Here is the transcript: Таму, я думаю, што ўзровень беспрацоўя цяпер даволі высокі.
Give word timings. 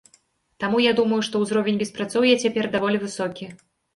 Таму, 0.63 0.77
я 0.85 0.93
думаю, 0.99 1.19
што 1.27 1.41
ўзровень 1.43 1.77
беспрацоўя 1.83 2.39
цяпер 2.45 2.71
даволі 2.79 3.03
высокі. 3.07 3.51